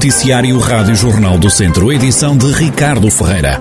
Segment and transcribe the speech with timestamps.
[0.00, 3.60] Noticiário Rádio Jornal do Centro, edição de Ricardo Ferreira.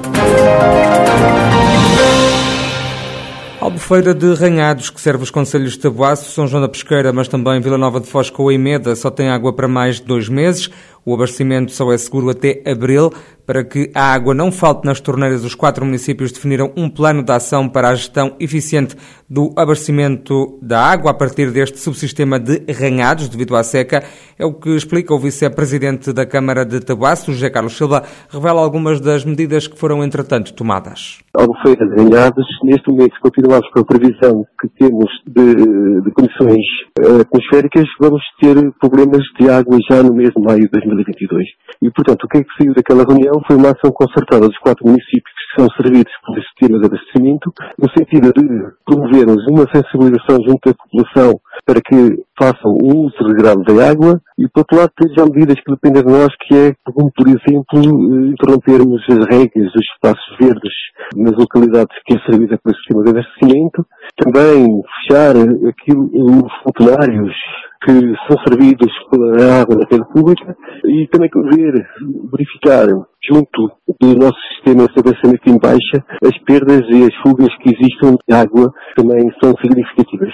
[3.59, 7.59] Albufeira de Ranhados, que serve os conselhos de Tabuaço, São João da Pesqueira, mas também
[7.59, 10.69] Vila Nova de Foz com a Imeda, só tem água para mais de dois meses.
[11.05, 13.11] O abastecimento só é seguro até abril.
[13.49, 17.31] Para que a água não falte nas torneiras, os quatro municípios definiram um plano de
[17.31, 18.95] ação para a gestão eficiente
[19.27, 24.03] do abastecimento da água a partir deste subsistema de ranhados devido à seca.
[24.37, 29.01] É o que explica o vice-presidente da Câmara de Tabuaço, José Carlos Silva, revela algumas
[29.01, 31.17] das medidas que foram entretanto tomadas.
[31.33, 36.65] Albufeira de Ranhados, neste momento continuamos com a previsão que temos de, de condições
[36.99, 41.47] eh, atmosféricas, vamos ter problemas de água já no mês de maio de 2022.
[41.81, 44.85] E, portanto, o que é que saiu daquela reunião foi uma ação concertada dos quatro
[44.85, 48.45] municípios que são servidos por este sistema de abastecimento, no sentido de
[48.85, 54.47] promovermos uma sensibilização junto da população para que façam o uso regrado da água e,
[54.47, 58.31] por outro lado, já medidas que dependem de nós, que é, como, por exemplo, eh,
[58.31, 60.73] interrompermos as regras dos espaços verdes
[61.15, 63.85] nas localidades que é servida pelo sistema de abastecimento,
[64.17, 65.35] também fechar
[65.67, 66.09] aquilo,
[66.45, 67.35] os funcionários
[67.81, 67.91] que
[68.27, 71.87] são servidos pela água da rede pública e também ver,
[72.31, 72.87] verificar
[73.27, 78.17] junto do nosso sistema de abastecimento em baixa as perdas e as fugas que existem
[78.27, 80.33] de água também são significativas.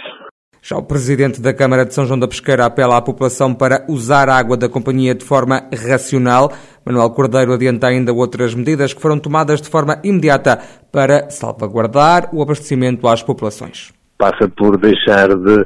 [0.61, 4.27] Já o presidente da Câmara de São João da Pesqueira apela à população para usar
[4.29, 6.51] a água da companhia de forma racional.
[6.83, 10.59] Manuel Cordeiro adianta ainda outras medidas que foram tomadas de forma imediata
[10.91, 15.65] para salvaguardar o abastecimento às populações passa por deixar de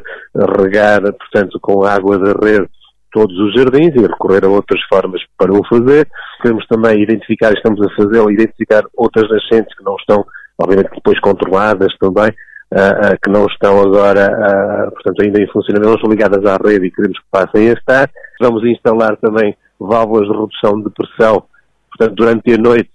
[0.58, 2.70] regar, portanto, com água da rede
[3.12, 6.08] todos os jardins e recorrer a outras formas para o fazer.
[6.42, 10.26] Queremos também identificar, estamos a fazê-lo, identificar outras nascentes que não estão,
[10.58, 12.30] obviamente, depois controladas também,
[12.74, 16.58] uh, uh, que não estão agora, uh, portanto, ainda em funcionamento, não estão ligadas à
[16.58, 18.10] rede e queremos que passem a estar.
[18.40, 21.44] Vamos instalar também válvulas de redução de pressão,
[21.90, 22.92] portanto, durante a noite,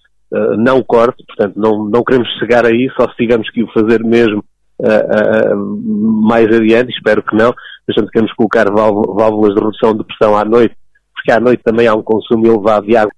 [0.58, 4.44] não corte, portanto, não, não queremos chegar aí, só se tivermos que o fazer mesmo
[4.80, 7.54] uh, uh, mais adiante, espero que não,
[7.86, 10.74] mas portanto queremos colocar válvulas de redução de pressão à noite,
[11.14, 13.12] porque à noite também há um consumo elevado de água.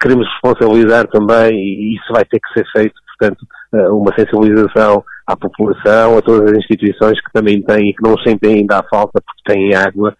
[0.00, 3.46] queremos responsabilizar também, e isso vai ter que ser feito, portanto,
[3.94, 8.60] uma sensibilização à população, a todas as instituições que também têm e que não sentem
[8.60, 10.14] ainda a falta porque têm água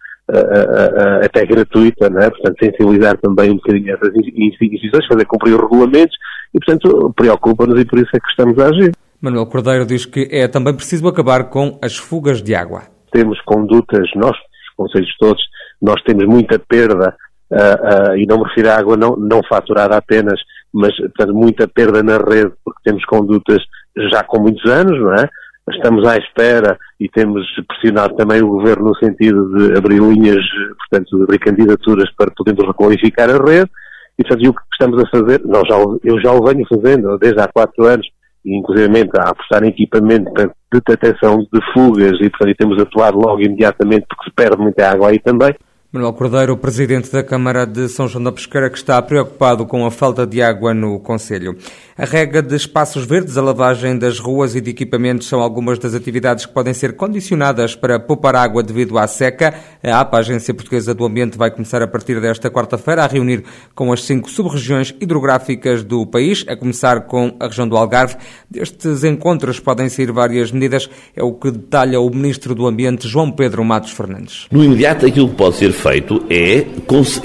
[1.23, 2.29] até gratuita, não é?
[2.29, 6.17] portanto sensibilizar também um bocadinho essas instituições, fazer cumprir os regulamentos
[6.53, 8.91] e portanto preocupa-nos e por isso é que estamos a agir.
[9.21, 12.83] Manuel Cordeiro diz que é também preciso acabar com as fugas de água.
[13.11, 15.41] Temos condutas, nós, os conselhos todos,
[15.81, 17.15] nós temos muita perda,
[17.51, 20.39] uh, uh, e não me refiro à água não, não faturada apenas,
[20.73, 23.63] mas portanto, muita perda na rede, porque temos condutas
[24.11, 25.27] já com muitos anos, não é?
[25.71, 30.45] Estamos à espera e temos pressionado também o Governo no sentido de abrir linhas,
[30.77, 33.69] portanto, de recandidaturas para podermos requalificar a rede.
[34.17, 37.17] E, portanto, e o que estamos a fazer, nós já, eu já o venho fazendo
[37.17, 38.07] desde há quatro anos,
[38.55, 44.05] inclusive a apostar em equipamento de detecção de fugas e, portanto, temos atuado logo imediatamente
[44.07, 45.53] porque se perde muita água aí também.
[45.97, 49.89] Manuel Cordeiro, presidente da Câmara de São João da Pesqueira, que está preocupado com a
[49.89, 51.57] falta de água no Conselho.
[51.97, 55.95] A rega de espaços verdes, a lavagem das ruas e de equipamentos são algumas das
[55.95, 59.55] atividades que podem ser condicionadas para poupar água devido à seca.
[59.81, 63.43] A APA, a Agência Portuguesa do Ambiente, vai começar a partir desta quarta-feira a reunir
[63.73, 68.17] com as cinco sub-regiões hidrográficas do país, a começar com a região do Algarve.
[68.47, 73.31] Destes encontros podem sair várias medidas, é o que detalha o Ministro do Ambiente, João
[73.31, 74.45] Pedro Matos Fernandes.
[74.51, 75.86] No imediato, aquilo que pode ser feito
[76.29, 76.65] é,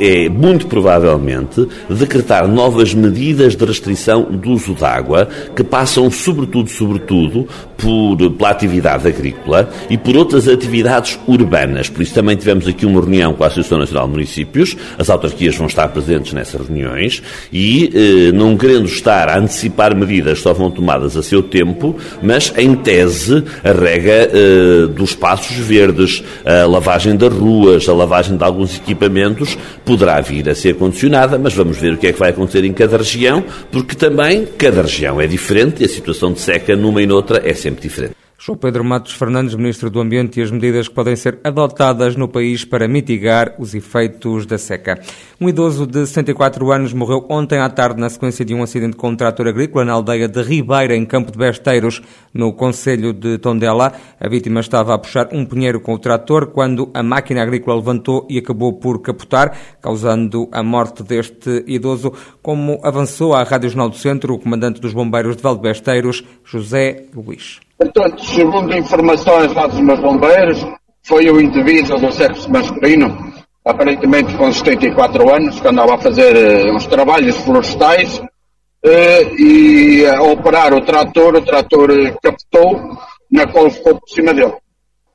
[0.01, 6.69] é muito provavelmente, decretar novas medidas de restrição do uso da água, que passam sobretudo,
[6.69, 11.89] sobretudo, por, pela atividade agrícola e por outras atividades urbanas.
[11.89, 15.57] Por isso também tivemos aqui uma reunião com a Associação Nacional de Municípios, as autarquias
[15.57, 20.53] vão estar presentes nessas reuniões e, eh, não querendo estar a antecipar medidas que só
[20.53, 26.67] vão tomadas a seu tempo, mas em tese a rega eh, dos espaços verdes, a
[26.67, 31.79] lavagem das ruas, a lavagem de alguns equipamentos poderá vir a ser condicionada, mas vamos
[31.79, 35.27] ver o que é que vai acontecer em cada região, porque também cada região é
[35.27, 38.22] diferente e a situação de seca numa e noutra é sempre diferente.
[38.45, 42.27] João Pedro Matos Fernandes, Ministro do Ambiente, e as medidas que podem ser adotadas no
[42.27, 45.01] país para mitigar os efeitos da seca.
[45.41, 49.11] Um idoso de 64 anos morreu ontem à tarde na sequência de um acidente com
[49.11, 52.03] um trator agrícola na aldeia de Ribeira, em Campo de Besteiros,
[52.35, 53.93] no Conselho de Tondela.
[54.19, 58.27] A vítima estava a puxar um pinheiro com o trator quando a máquina agrícola levantou
[58.29, 62.13] e acabou por capotar, causando a morte deste idoso,
[62.43, 67.61] como avançou à Rádio Jornal do Centro o comandante dos bombeiros de Valdebesteiros, José Luís.
[67.83, 70.65] Portanto, segundo informações lá dos meus bombeiros,
[71.03, 73.33] foi o indivíduo do sexo masculino
[73.65, 80.23] aparentemente com 74 anos, que andava a fazer uh, uns trabalhos florestais uh, e a
[80.23, 81.91] operar o trator, o trator
[82.23, 82.99] captou,
[83.31, 84.55] na qual ficou por cima dele.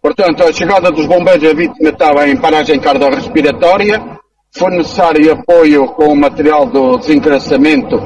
[0.01, 4.01] Portanto, a chegada dos bombeiros, a vítima estava em paragem cardiorrespiratória,
[4.51, 7.97] foi necessário apoio com o material do desencraçamento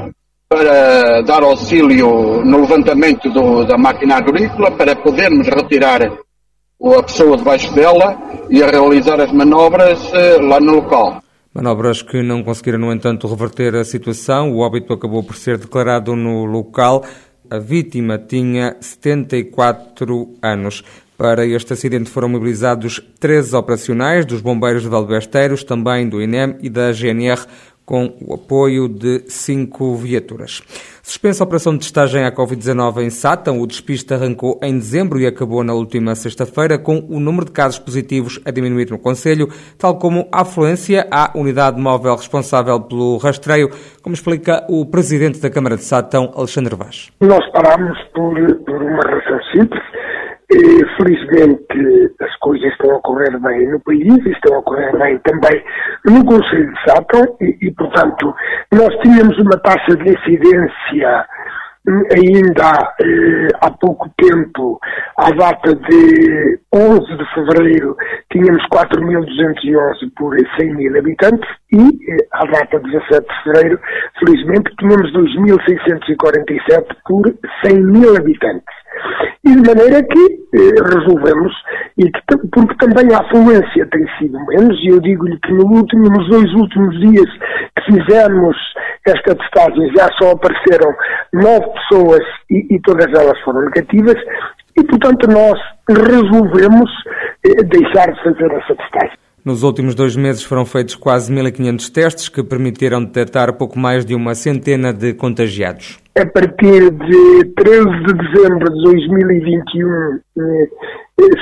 [0.52, 7.74] para dar auxílio no levantamento do, da máquina agrícola, para podermos retirar a pessoa debaixo
[7.74, 8.18] dela
[8.50, 11.22] e a realizar as manobras eh, lá no local.
[11.54, 14.52] Manobras que não conseguiram, no entanto, reverter a situação.
[14.52, 17.02] O óbito acabou por ser declarado no local.
[17.50, 20.82] A vítima tinha 74 anos.
[21.16, 26.68] Para este acidente foram mobilizados três operacionais dos bombeiros de Valdebesteiros, também do INEM e
[26.68, 27.46] da GNR,
[27.84, 30.62] com o apoio de cinco viaturas.
[31.02, 35.26] Suspensa a operação de testagem à Covid-19 em Sátão, o despiste arrancou em dezembro e
[35.26, 39.98] acabou na última sexta-feira, com o número de casos positivos a diminuir no Conselho, tal
[39.98, 43.68] como a afluência à unidade móvel responsável pelo rastreio,
[44.00, 47.10] como explica o presidente da Câmara de Sátão, Alexandre Vaz.
[47.20, 48.34] Nós parámos por,
[48.64, 49.82] por uma razão simples
[50.96, 55.62] felizmente as coisas estão a correr bem no país estão a correr bem também
[56.04, 58.34] no Conselho de Sátão e, e, portanto,
[58.72, 61.26] nós tínhamos uma taxa de incidência
[61.88, 64.78] ainda eh, há pouco tempo,
[65.16, 67.96] à data de 11 de fevereiro,
[68.30, 73.80] tínhamos 4.211 por 100 mil habitantes e, eh, à data de 17 de fevereiro,
[74.18, 77.34] felizmente, tínhamos 2.647 por
[77.64, 78.82] 100 mil habitantes.
[79.44, 81.52] E de maneira que eh, resolvemos,
[81.98, 86.04] e que, porque também a afluência tem sido menos, e eu digo-lhe que no último,
[86.04, 87.28] nos dois últimos dias
[87.76, 88.56] que fizemos
[89.06, 90.94] esta testagem já só apareceram
[91.32, 94.16] nove pessoas e, e todas elas foram negativas,
[94.76, 95.58] e portanto nós
[95.88, 96.90] resolvemos
[97.44, 99.18] eh, deixar de fazer essa testagem.
[99.44, 104.14] Nos últimos dois meses foram feitos quase 1.500 testes que permitiram detectar pouco mais de
[104.14, 105.98] uma centena de contagiados.
[106.16, 110.68] A partir de 13 de dezembro de 2021 eh,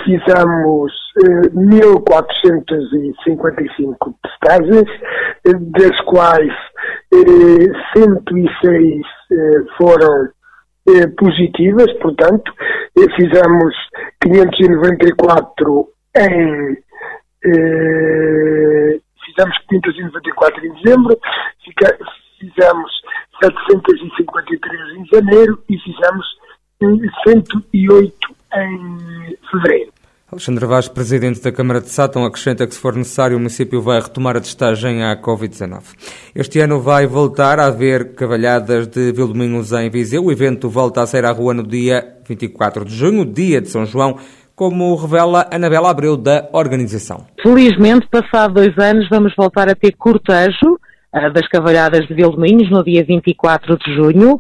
[0.05, 0.93] fizemos
[1.25, 4.89] eh, 1.455 testagens,
[5.47, 6.53] eh, das quais
[7.13, 10.29] eh, 106 eh, foram
[10.89, 12.53] eh, positivas, portanto,
[13.17, 13.75] fizemos
[14.23, 16.77] 594 em
[17.45, 21.19] eh, fizemos 594 em dezembro,
[22.39, 22.91] fizemos
[23.43, 26.27] 753 em janeiro e fizemos
[27.27, 28.20] 108
[28.55, 29.93] em fevereiro.
[30.33, 34.01] Alexandre Vaz, presidente da Câmara de Sátão, acrescenta que, se for necessário, o município vai
[34.01, 35.83] retomar a testagem à Covid-19.
[36.37, 40.25] Este ano vai voltar a haver cavalhadas de Vildominhos em Viseu.
[40.25, 43.85] O evento volta a sair à rua no dia 24 de junho, dia de São
[43.85, 44.19] João,
[44.55, 47.27] como revela Anabela Abreu da organização.
[47.43, 50.79] Felizmente, passado dois anos, vamos voltar a ter cortejo
[51.13, 54.39] das Cavalhadas de Vildominhos no dia 24 de junho,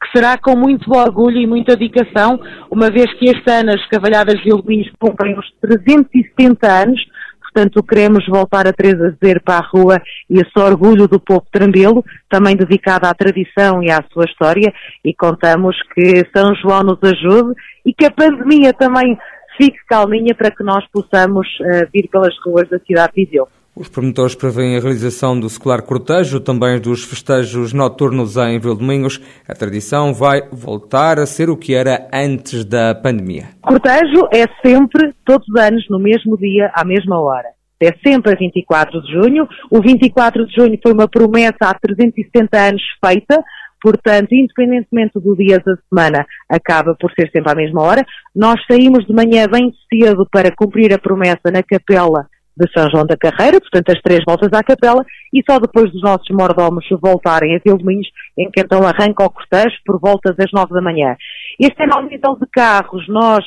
[0.00, 2.40] que será com muito orgulho e muita dedicação,
[2.70, 7.00] uma vez que este ano as Cavalhadas de Vildominhos cumprem os 370 anos,
[7.42, 13.06] portanto queremos voltar a trazer para a rua esse orgulho do povo trambelo, também dedicado
[13.06, 14.72] à tradição e à sua história,
[15.04, 17.54] e contamos que São João nos ajude
[17.84, 19.18] e que a pandemia também
[19.58, 23.48] fique calminha para que nós possamos uh, vir pelas ruas da cidade de Viseu.
[23.80, 29.18] Os promotores prevêem a realização do secular cortejo, também dos festejos noturnos em Vildomingos.
[29.48, 33.44] A tradição vai voltar a ser o que era antes da pandemia.
[33.62, 37.48] Cortejo é sempre, todos os anos, no mesmo dia, à mesma hora.
[37.82, 39.48] É sempre a 24 de junho.
[39.70, 43.42] O 24 de junho foi uma promessa há 370 anos feita,
[43.82, 48.04] Portanto, independentemente do dia da semana, acaba por ser sempre à mesma hora.
[48.36, 52.26] Nós saímos de manhã bem cedo para cumprir a promessa na capela
[52.60, 56.02] de São João da Carreira, portanto as três voltas à capela, e só depois dos
[56.02, 60.74] nossos mordomos voltarem a Vilminhos, em que então arranca o cortejo por volta das nove
[60.74, 61.16] da manhã.
[61.58, 63.44] Este ano, ao nível de carros, nós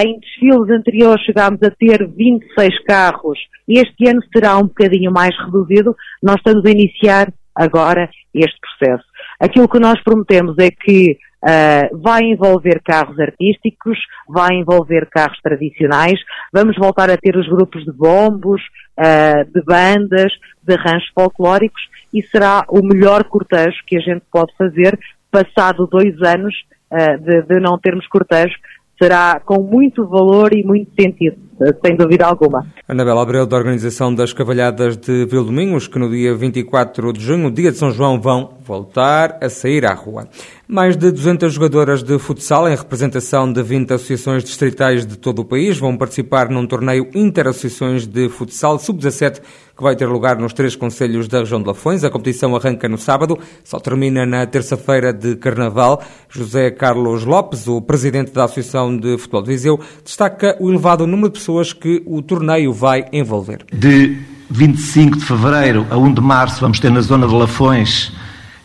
[0.00, 5.94] em desfiles anteriores chegámos a ter 26 carros, este ano será um bocadinho mais reduzido,
[6.22, 9.04] nós estamos a iniciar agora este processo.
[9.40, 16.18] Aquilo que nós prometemos é que uh, vai envolver carros artísticos, vai envolver carros tradicionais,
[16.52, 18.60] vamos voltar a ter os grupos de bombos,
[18.98, 24.54] uh, de bandas, de arranjos folclóricos e será o melhor cortejo que a gente pode
[24.56, 24.98] fazer
[25.30, 26.54] passado dois anos
[26.90, 28.54] uh, de, de não termos cortejo,
[29.00, 31.47] será com muito valor e muito sentido.
[31.84, 32.66] Sem dúvida alguma.
[32.86, 37.72] Anabela Abreu, da Organização das Cavalhadas de Vildominhos, que no dia 24 de junho, dia
[37.72, 40.28] de São João, vão voltar a sair à rua.
[40.68, 45.44] Mais de 200 jogadoras de futsal, em representação de 20 associações distritais de todo o
[45.44, 49.40] país, vão participar num torneio Interassociações de Futsal Sub-17,
[49.74, 52.04] que vai ter lugar nos três conselhos da região de Lafões.
[52.04, 56.02] A competição arranca no sábado, só termina na terça-feira de Carnaval.
[56.28, 61.30] José Carlos Lopes, o presidente da Associação de Futebol de Viseu, destaca o elevado número
[61.30, 63.64] de pessoas que o torneio vai envolver.
[63.72, 64.18] De
[64.50, 68.12] 25 de fevereiro a 1 de março, vamos ter na zona de Lafões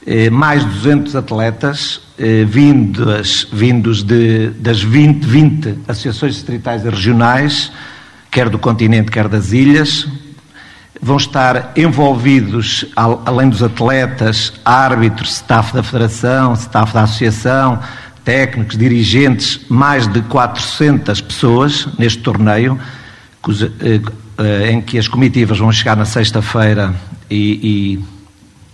[0.05, 7.71] eh, mais 200 atletas eh, vindos, vindos de, das 20, 20 associações distritais e regionais,
[8.29, 10.07] quer do continente, quer das ilhas.
[11.01, 17.79] Vão estar envolvidos, além dos atletas, árbitros, staff da federação, staff da associação,
[18.23, 22.79] técnicos, dirigentes, mais de 400 pessoas neste torneio,
[24.37, 26.93] eh, em que as comitivas vão chegar na sexta-feira
[27.29, 28.03] e, e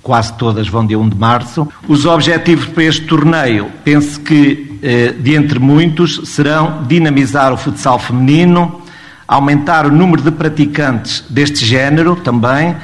[0.01, 1.68] quase todas vão dia 1 de março.
[1.88, 7.98] Os objetivos para este torneio, penso que, eh, de entre muitos, serão dinamizar o futsal
[8.00, 8.82] feminino,
[9.27, 12.75] aumentar o número de praticantes deste género também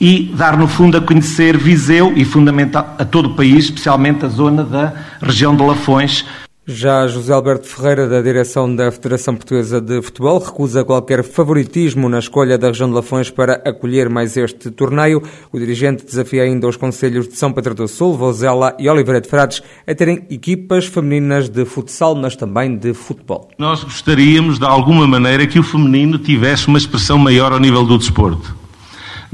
[0.00, 4.28] e dar, no fundo, a conhecer Viseu e, fundamental, a todo o país, especialmente a
[4.28, 6.24] zona da região de Lafões,
[6.66, 12.18] já José Alberto Ferreira, da direção da Federação Portuguesa de Futebol, recusa qualquer favoritismo na
[12.18, 15.22] escolha da região de Lafões para acolher mais este torneio.
[15.52, 19.28] O dirigente desafia ainda os conselhos de São Pedro do Sul, Vozela e Oliveira de
[19.28, 23.50] Frades a terem equipas femininas de futsal, mas também de futebol.
[23.58, 27.98] Nós gostaríamos, de alguma maneira, que o feminino tivesse uma expressão maior ao nível do
[27.98, 28.63] desporto.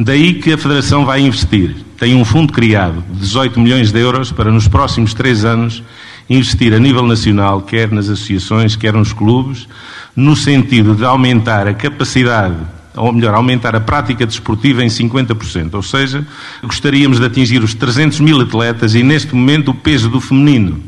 [0.02, 1.76] Daí que a Federação vai investir.
[1.99, 5.83] Tem um fundo criado de 18 milhões de euros para, nos próximos três anos,
[6.28, 9.69] investir a nível nacional, quer nas associações, quer nos clubes,
[10.16, 12.57] no sentido de aumentar a capacidade,
[12.97, 15.75] ou melhor, aumentar a prática desportiva em 50%.
[15.75, 16.26] Ou seja,
[16.62, 20.83] gostaríamos de atingir os 300 mil atletas e neste momento o peso do feminino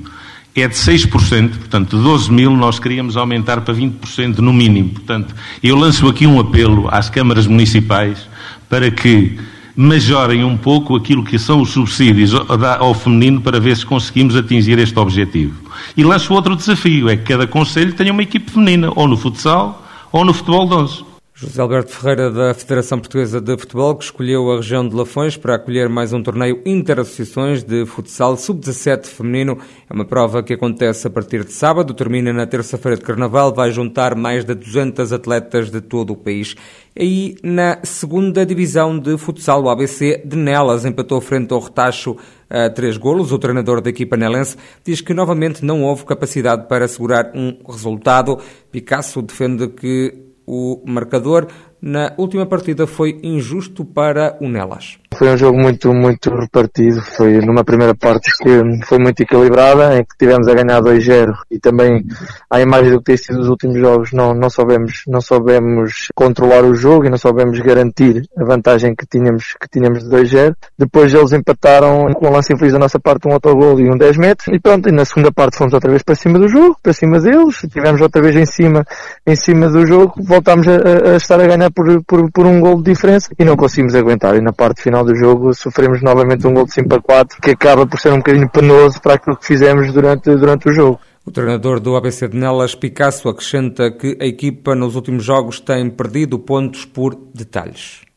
[0.55, 1.11] é de 6%,
[1.51, 4.89] portanto, de 12 mil nós queríamos aumentar para 20% no mínimo.
[4.89, 8.32] Portanto, eu lanço aqui um apelo às câmaras municipais
[8.73, 9.39] para que
[9.77, 12.33] majorem um pouco aquilo que são os subsídios
[12.79, 15.53] ao feminino para ver se conseguimos atingir este objetivo.
[15.95, 19.87] E lanço outro desafio, é que cada conselho tenha uma equipe feminina, ou no futsal,
[20.11, 21.12] ou no futebol de 11.
[21.43, 25.57] José Alberto Ferreira, da Federação Portuguesa de Futebol, que escolheu a região de Lafões para
[25.57, 29.59] acolher mais um torneio interassociações de futsal sub-17 feminino.
[29.91, 33.73] É uma prova que acontece a partir de sábado, termina na terça-feira de Carnaval, vai
[33.73, 36.55] juntar mais de 200 atletas de todo o país.
[36.97, 42.17] Aí, na segunda divisão de futsal, o ABC de Nelas empatou frente ao Retacho
[42.49, 43.33] a três golos.
[43.33, 48.39] O treinador da equipa nelense diz que novamente não houve capacidade para assegurar um resultado.
[48.71, 51.49] Picasso defende que o marcador
[51.83, 54.99] na última partida foi injusto para o Nelas.
[55.15, 57.03] Foi um jogo muito, muito repartido.
[57.03, 61.59] Foi numa primeira parte que foi muito equilibrada, em que tivemos a ganhar 2-0 e
[61.59, 62.05] também,
[62.49, 66.65] à imagem do que tem sido os últimos jogos, não, não, soubemos, não soubemos controlar
[66.65, 70.55] o jogo e não soubemos garantir a vantagem que tínhamos, que tínhamos de 2-0.
[70.79, 74.17] Depois eles empataram com um lance infeliz da nossa parte, um autogol e um 10
[74.19, 74.49] metros.
[74.55, 77.19] E pronto, e na segunda parte fomos outra vez para cima do jogo, para cima
[77.21, 77.59] deles.
[77.73, 78.85] Tivemos outra vez em cima,
[79.27, 80.15] em cima do jogo.
[80.23, 83.57] Voltámos a, a estar a ganhar por, por, por um gol de diferença e não
[83.57, 84.37] conseguimos aguentar.
[84.37, 87.51] E na parte final do jogo sofremos novamente um gol de 5 a 4 que
[87.51, 91.01] acaba por ser um bocadinho penoso para aquilo que fizemos durante, durante o jogo.
[91.25, 95.89] O treinador do ABC de Nelas, Picasso, acrescenta que a equipa nos últimos jogos tem
[95.89, 98.12] perdido pontos por detalhes.